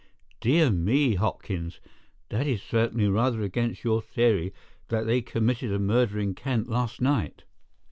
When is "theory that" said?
4.01-5.05